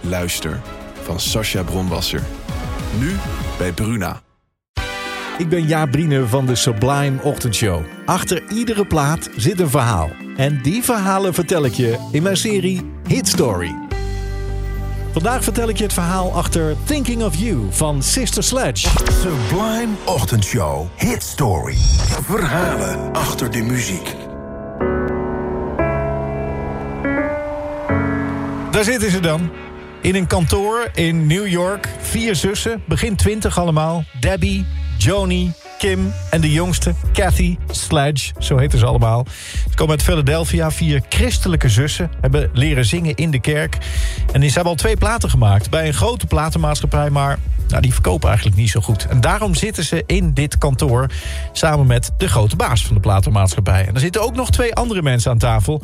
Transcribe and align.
Luister 0.00 0.60
van 1.02 1.20
Sascha 1.20 1.62
Bronwasser. 1.62 2.22
Nu 2.98 3.16
bij 3.58 3.72
Bruna. 3.72 4.20
Ik 5.38 5.48
ben 5.48 5.66
Jaap 5.66 5.90
Briene 5.90 6.26
van 6.26 6.46
de 6.46 6.54
Sublime 6.54 7.22
Ochtendshow. 7.22 7.80
Achter 8.04 8.42
iedere 8.50 8.86
plaat 8.86 9.28
zit 9.36 9.60
een 9.60 9.70
verhaal. 9.70 10.10
En 10.36 10.62
die 10.62 10.82
verhalen 10.82 11.34
vertel 11.34 11.64
ik 11.64 11.72
je 11.72 12.08
in 12.12 12.22
mijn 12.22 12.36
serie 12.36 12.90
Hit 13.06 13.28
Story. 13.28 13.74
Vandaag 15.12 15.44
vertel 15.44 15.68
ik 15.68 15.76
je 15.76 15.84
het 15.84 15.92
verhaal 15.92 16.34
achter 16.34 16.76
Thinking 16.84 17.22
of 17.22 17.34
You 17.34 17.66
van 17.70 18.02
Sister 18.02 18.42
Sledge. 18.42 18.88
Sublime 19.20 19.94
Ochtendshow. 20.04 20.86
Hit 20.96 21.22
Story. 21.22 21.76
Verhalen 22.22 23.12
achter 23.12 23.50
de 23.50 23.62
muziek. 23.62 24.14
Daar 28.70 28.84
zitten 28.84 29.10
ze 29.10 29.20
dan. 29.20 29.50
In 30.00 30.14
een 30.14 30.26
kantoor 30.26 30.90
in 30.94 31.26
New 31.26 31.46
York. 31.46 31.88
Vier 32.00 32.34
zussen, 32.34 32.82
begin 32.86 33.16
twintig 33.16 33.58
allemaal. 33.58 34.04
Debbie, 34.20 34.66
Joni, 34.98 35.52
Kim 35.78 36.12
en 36.30 36.40
de 36.40 36.52
jongste, 36.52 36.94
Kathy 37.12 37.56
Sledge. 37.70 38.32
Zo 38.38 38.56
heten 38.56 38.78
ze 38.78 38.86
allemaal. 38.86 39.26
Ze 39.70 39.74
komen 39.74 39.92
uit 39.92 40.02
Philadelphia. 40.02 40.70
Vier 40.70 41.02
christelijke 41.08 41.68
zussen. 41.68 42.10
Hebben 42.20 42.50
leren 42.52 42.84
zingen 42.84 43.14
in 43.14 43.30
de 43.30 43.40
kerk. 43.40 43.76
En 44.32 44.40
ze 44.40 44.52
hebben 44.52 44.72
al 44.72 44.74
twee 44.74 44.96
platen 44.96 45.30
gemaakt. 45.30 45.70
Bij 45.70 45.86
een 45.86 45.94
grote 45.94 46.26
platenmaatschappij. 46.26 47.10
Maar 47.10 47.38
nou, 47.68 47.82
die 47.82 47.92
verkopen 47.92 48.28
eigenlijk 48.28 48.58
niet 48.58 48.70
zo 48.70 48.80
goed. 48.80 49.06
En 49.06 49.20
daarom 49.20 49.54
zitten 49.54 49.84
ze 49.84 50.02
in 50.06 50.34
dit 50.34 50.58
kantoor 50.58 51.10
samen 51.52 51.86
met 51.86 52.10
de 52.16 52.28
grote 52.28 52.56
baas 52.56 52.86
van 52.86 52.94
de 52.94 53.00
platenmaatschappij. 53.00 53.86
En 53.86 53.94
er 53.94 54.00
zitten 54.00 54.22
ook 54.22 54.34
nog 54.34 54.50
twee 54.50 54.74
andere 54.74 55.02
mensen 55.02 55.30
aan 55.30 55.38
tafel. 55.38 55.82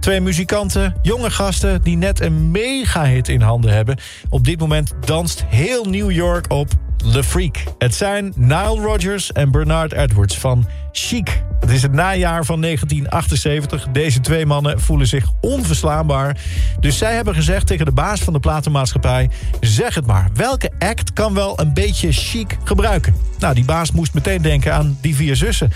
Twee 0.00 0.20
muzikanten, 0.20 0.94
jonge 1.02 1.30
gasten 1.30 1.82
die 1.82 1.96
net 1.96 2.20
een 2.20 2.50
mega-hit 2.50 3.28
in 3.28 3.40
handen 3.40 3.72
hebben. 3.72 3.96
Op 4.28 4.44
dit 4.44 4.60
moment 4.60 4.92
danst 5.04 5.44
heel 5.46 5.84
New 5.84 6.10
York 6.10 6.52
op 6.52 6.68
The 7.12 7.24
Freak. 7.24 7.56
Het 7.78 7.94
zijn 7.94 8.32
Nile 8.36 8.80
Rodgers 8.80 9.32
en 9.32 9.50
Bernard 9.50 9.92
Edwards 9.92 10.38
van 10.38 10.66
Chic. 10.92 11.42
Het 11.68 11.76
is 11.76 11.82
het 11.82 11.92
najaar 11.92 12.44
van 12.44 12.60
1978. 12.60 13.86
Deze 13.92 14.20
twee 14.20 14.46
mannen 14.46 14.80
voelen 14.80 15.06
zich 15.06 15.32
onverslaanbaar. 15.40 16.36
Dus 16.80 16.98
zij 16.98 17.14
hebben 17.14 17.34
gezegd 17.34 17.66
tegen 17.66 17.84
de 17.84 17.92
baas 17.92 18.20
van 18.20 18.32
de 18.32 18.40
platenmaatschappij... 18.40 19.30
zeg 19.60 19.94
het 19.94 20.06
maar, 20.06 20.30
welke 20.34 20.70
act 20.78 21.12
kan 21.12 21.34
wel 21.34 21.60
een 21.60 21.74
beetje 21.74 22.12
chic 22.12 22.56
gebruiken? 22.64 23.14
Nou, 23.38 23.54
die 23.54 23.64
baas 23.64 23.92
moest 23.92 24.14
meteen 24.14 24.42
denken 24.42 24.74
aan 24.74 24.98
die 25.00 25.14
vier 25.14 25.36
zussen. 25.36 25.70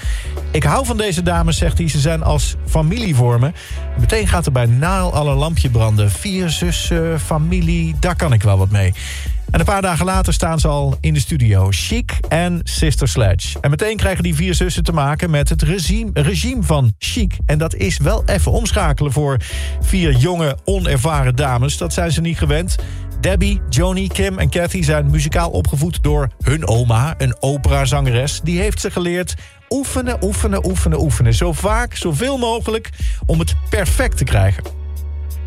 Ik 0.51 0.63
hou 0.63 0.87
van 0.87 0.97
deze 0.97 1.23
dames, 1.23 1.57
zegt 1.57 1.79
hij. 1.79 1.89
Ze 1.89 2.01
zijn 2.01 2.23
als 2.23 2.57
familie 2.67 3.15
voor 3.15 3.41
me. 3.41 3.53
Meteen 4.01 4.29
gaat 4.29 4.47
er 4.47 4.53
bij 4.53 4.67
Naal 4.67 5.13
al 5.13 5.29
een 5.29 5.37
lampje 5.37 5.71
branden. 5.71 6.11
Vier 6.11 6.51
zussen, 6.51 7.21
familie, 7.21 7.95
daar 8.01 8.17
kan 8.17 8.33
ik 8.33 8.43
wel 8.43 8.59
wat 8.59 8.71
mee. 8.71 8.93
En 9.53 9.61
een 9.61 9.67
paar 9.67 9.83
dagen 9.83 10.05
later 10.05 10.33
staan 10.33 10.61
ze 10.61 10.69
al 10.69 10.97
in 11.01 11.15
de 11.15 11.21
studio. 11.21 11.69
Chic 11.71 12.02
en 12.33 12.61
Sister 12.63 13.09
Sledge. 13.09 13.59
En 13.61 13.71
meteen 13.71 13.97
krijgen 13.97 14.23
die 14.23 14.35
vier 14.35 14.55
zussen 14.55 14.83
te 14.83 14.93
maken 14.93 15.31
met 15.31 15.49
het 15.49 15.63
regime, 15.63 16.11
regime 16.13 16.63
van 16.63 16.93
Chic. 16.99 17.37
En 17.47 17.59
dat 17.59 17.75
is 17.75 17.99
wel 17.99 18.23
even 18.27 18.53
omschakelen 18.53 19.13
voor 19.13 19.37
vier 19.81 20.17
jonge, 20.17 20.57
onervaren 20.65 21.37
dames. 21.37 21.77
Dat 21.77 21.93
zijn 21.93 22.13
ze 22.13 22.21
niet 22.21 22.39
gewend. 22.39 22.77
Debbie, 23.21 23.61
Joni, 23.69 24.09
Kim 24.09 24.39
en 24.39 24.49
Kathy 24.49 24.83
zijn 24.83 25.11
muzikaal 25.11 25.51
opgevoed 25.51 26.03
door 26.03 26.29
hun 26.45 26.67
oma, 26.67 27.15
een 27.19 27.37
operazangeres. 27.41 28.41
Die 28.45 28.61
heeft 28.61 28.81
ze 28.81 28.91
geleerd 28.91 29.35
oefenen, 29.69 30.25
oefenen, 30.25 30.67
oefenen, 30.67 31.01
oefenen. 31.01 31.35
Zo 31.35 31.53
vaak, 31.53 31.95
zoveel 31.95 32.39
mogelijk 32.39 32.91
om 33.27 33.39
het 33.39 33.55
perfect 33.71 34.17
te 34.17 34.25
krijgen. 34.25 34.82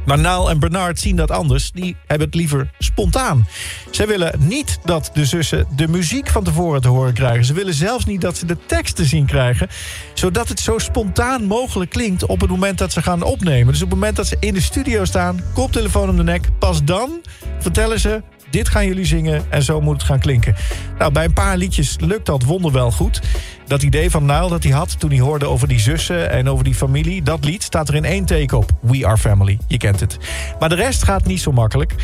Maar 0.05 0.19
Naal 0.19 0.49
en 0.49 0.59
Bernard 0.59 0.99
zien 0.99 1.15
dat 1.15 1.31
anders. 1.31 1.71
Die 1.71 1.95
hebben 2.07 2.27
het 2.27 2.35
liever 2.35 2.71
spontaan. 2.79 3.47
Zij 3.91 4.07
willen 4.07 4.33
niet 4.39 4.79
dat 4.83 5.11
de 5.13 5.25
zussen 5.25 5.67
de 5.75 5.87
muziek 5.87 6.29
van 6.29 6.43
tevoren 6.43 6.81
te 6.81 6.87
horen 6.87 7.13
krijgen. 7.13 7.45
Ze 7.45 7.53
willen 7.53 7.73
zelfs 7.73 8.05
niet 8.05 8.21
dat 8.21 8.37
ze 8.37 8.45
de 8.45 8.57
tekst 8.65 8.95
te 8.95 9.05
zien 9.05 9.25
krijgen. 9.25 9.67
Zodat 10.13 10.49
het 10.49 10.59
zo 10.59 10.77
spontaan 10.77 11.43
mogelijk 11.43 11.91
klinkt 11.91 12.25
op 12.25 12.41
het 12.41 12.49
moment 12.49 12.77
dat 12.77 12.91
ze 12.91 13.01
gaan 13.01 13.23
opnemen. 13.23 13.73
Dus 13.73 13.81
op 13.81 13.89
het 13.89 13.99
moment 13.99 14.15
dat 14.15 14.27
ze 14.27 14.37
in 14.39 14.53
de 14.53 14.61
studio 14.61 15.05
staan, 15.05 15.41
koptelefoon 15.53 16.09
om 16.09 16.17
de 16.17 16.23
nek... 16.23 16.49
pas 16.59 16.83
dan 16.83 17.21
vertellen 17.59 17.99
ze 17.99 18.21
dit 18.55 18.69
gaan 18.69 18.85
jullie 18.85 19.05
zingen 19.05 19.43
en 19.49 19.63
zo 19.63 19.81
moet 19.81 19.93
het 19.93 20.03
gaan 20.03 20.19
klinken. 20.19 20.55
Nou, 20.97 21.11
bij 21.11 21.25
een 21.25 21.33
paar 21.33 21.57
liedjes 21.57 21.95
lukt 21.99 22.25
dat 22.25 22.43
wonderwel 22.43 22.91
goed. 22.91 23.21
Dat 23.67 23.83
idee 23.83 24.09
van 24.09 24.25
Nile 24.25 24.49
dat 24.49 24.63
hij 24.63 24.71
had 24.71 24.99
toen 24.99 25.09
hij 25.09 25.19
hoorde 25.19 25.45
over 25.45 25.67
die 25.67 25.79
zussen 25.79 26.29
en 26.29 26.49
over 26.49 26.63
die 26.63 26.75
familie... 26.75 27.21
dat 27.21 27.45
lied 27.45 27.63
staat 27.63 27.89
er 27.89 27.95
in 27.95 28.05
één 28.05 28.25
take 28.25 28.57
op. 28.57 28.71
We 28.81 29.05
are 29.05 29.17
family, 29.17 29.57
je 29.67 29.77
kent 29.77 29.99
het. 29.99 30.17
Maar 30.59 30.69
de 30.69 30.75
rest 30.75 31.03
gaat 31.03 31.25
niet 31.25 31.41
zo 31.41 31.51
makkelijk. 31.51 31.95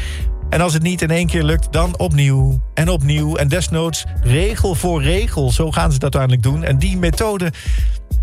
En 0.49 0.61
als 0.61 0.73
het 0.73 0.83
niet 0.83 1.01
in 1.01 1.09
één 1.09 1.27
keer 1.27 1.43
lukt, 1.43 1.73
dan 1.73 1.97
opnieuw 1.97 2.61
en 2.73 2.89
opnieuw. 2.89 3.35
En 3.35 3.47
desnoods 3.47 4.05
regel 4.21 4.75
voor 4.75 5.03
regel, 5.03 5.51
zo 5.51 5.71
gaan 5.71 5.91
ze 5.91 5.99
dat 5.99 6.15
uiteindelijk 6.15 6.43
doen. 6.43 6.63
En 6.63 6.77
die 6.77 6.97
methode 6.97 7.51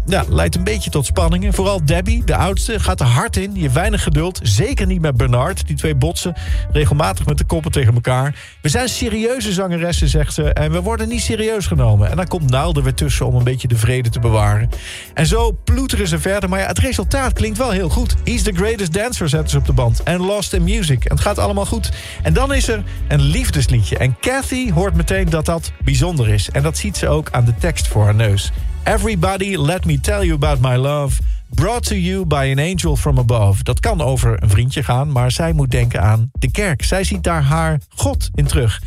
ja, 0.08 0.24
leidt 0.28 0.54
een 0.54 0.64
beetje 0.64 0.90
tot 0.90 1.06
spanningen. 1.06 1.52
Vooral 1.52 1.84
Debbie, 1.84 2.24
de 2.24 2.36
oudste, 2.36 2.80
gaat 2.80 3.00
er 3.00 3.06
hard 3.06 3.36
in. 3.36 3.54
Je 3.54 3.62
hebt 3.62 3.74
weinig 3.74 4.02
geduld. 4.02 4.40
Zeker 4.42 4.86
niet 4.86 5.00
met 5.00 5.16
Bernard. 5.16 5.66
Die 5.66 5.76
twee 5.76 5.94
botsen 5.94 6.34
regelmatig 6.72 7.26
met 7.26 7.38
de 7.38 7.44
koppen 7.44 7.70
tegen 7.70 7.94
elkaar. 7.94 8.34
We 8.62 8.68
zijn 8.68 8.88
serieuze 8.88 9.52
zangeressen, 9.52 10.08
zegt 10.08 10.34
ze. 10.34 10.52
En 10.52 10.72
we 10.72 10.82
worden 10.82 11.08
niet 11.08 11.20
serieus 11.20 11.66
genomen. 11.66 12.10
En 12.10 12.16
dan 12.16 12.26
komt 12.26 12.50
Naal 12.50 12.74
er 12.74 12.82
weer 12.82 12.94
tussen 12.94 13.26
om 13.26 13.34
een 13.34 13.44
beetje 13.44 13.68
de 13.68 13.76
vrede 13.76 14.08
te 14.08 14.20
bewaren. 14.20 14.68
En 15.14 15.26
zo 15.26 15.58
ploeteren 15.64 16.08
ze 16.08 16.18
verder. 16.18 16.48
Maar 16.48 16.60
ja, 16.60 16.66
het 16.66 16.78
resultaat 16.78 17.32
klinkt 17.32 17.58
wel 17.58 17.70
heel 17.70 17.88
goed. 17.88 18.14
He's 18.24 18.42
the 18.42 18.52
greatest 18.52 18.92
dancer, 18.92 19.28
zetten 19.28 19.50
ze 19.50 19.58
op 19.58 19.66
de 19.66 19.72
band. 19.72 20.02
En 20.02 20.20
Lost 20.20 20.52
in 20.52 20.62
Music. 20.62 21.04
En 21.04 21.14
het 21.14 21.24
gaat 21.24 21.38
allemaal 21.38 21.66
goed. 21.66 21.90
En 22.22 22.32
dan 22.32 22.54
is 22.54 22.68
er 22.68 22.82
een 23.08 23.20
liefdesliedje. 23.20 23.98
En 23.98 24.16
Kathy 24.20 24.72
hoort 24.72 24.94
meteen 24.94 25.30
dat 25.30 25.44
dat 25.44 25.72
bijzonder 25.84 26.28
is. 26.28 26.50
En 26.50 26.62
dat 26.62 26.76
ziet 26.76 26.96
ze 26.96 27.08
ook 27.08 27.28
aan 27.30 27.44
de 27.44 27.54
tekst 27.54 27.86
voor 27.86 28.04
haar 28.04 28.14
neus. 28.14 28.52
Everybody, 28.84 29.56
let 29.56 29.84
me 29.84 30.00
tell 30.00 30.24
you 30.24 30.34
about 30.34 30.60
my 30.60 30.76
love. 30.76 31.20
Brought 31.48 31.86
to 31.86 31.94
you 31.94 32.24
by 32.24 32.54
an 32.56 32.58
angel 32.58 32.96
from 32.96 33.18
above. 33.18 33.62
Dat 33.62 33.80
kan 33.80 34.00
over 34.00 34.42
een 34.42 34.50
vriendje 34.50 34.82
gaan, 34.82 35.12
maar 35.12 35.30
zij 35.30 35.52
moet 35.52 35.70
denken 35.70 36.02
aan 36.02 36.30
de 36.32 36.50
kerk. 36.50 36.84
Zij 36.84 37.04
ziet 37.04 37.22
daar 37.22 37.42
haar 37.42 37.80
God 37.88 38.30
in 38.34 38.46
terug. 38.46 38.82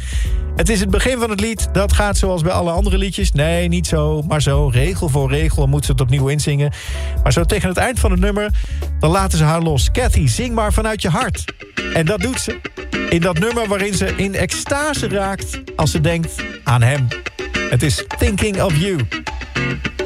Het 0.56 0.70
is 0.70 0.80
het 0.80 0.90
begin 0.90 1.20
van 1.20 1.30
het 1.30 1.40
lied. 1.40 1.70
Dat 1.74 1.94
gaat 1.94 2.18
zoals 2.18 2.42
bij 2.42 2.52
alle 2.52 2.72
andere 2.72 2.98
liedjes. 2.98 3.32
Nee, 3.32 3.68
niet 3.68 3.88
zo, 3.88 4.22
maar 4.22 4.42
zo. 4.42 4.68
Regel 4.68 5.10
voor 5.10 5.30
regel 5.30 5.68
moet 5.68 5.86
ze 5.86 5.92
het 5.92 6.02
opnieuw 6.02 6.28
inzingen. 6.28 6.72
Maar 7.24 7.34
zo 7.34 7.44
tegen 7.44 7.70
het 7.70 7.78
eind 7.78 8.00
van 8.00 8.12
het 8.12 8.20
nummer, 8.20 8.50
dan 9.00 9.12
laten 9.12 9.38
ze 9.38 9.44
haar 9.44 9.62
los. 9.62 9.92
Cathy, 9.92 10.28
zing 10.28 10.56
maar 10.56 10.74
vanuit 10.74 11.02
je 11.02 11.10
hart. 11.10 11.54
En 11.94 12.06
dat 12.06 12.22
doet 12.22 12.40
ze. 12.40 12.60
In 13.10 13.22
dat 13.22 13.40
nummer 13.40 13.68
waarin 13.68 13.94
ze 13.94 14.16
in 14.16 14.36
extase 14.36 15.08
raakt 15.08 15.62
als 15.76 15.92
ze 15.92 16.02
denkt 16.02 16.36
aan 16.64 16.82
hem. 16.82 17.08
Het 17.70 17.84
is 17.84 18.06
Thinking 18.18 18.62
of 18.62 18.78
You. 18.78 18.98
Thank 19.62 19.86
you. 19.86 20.01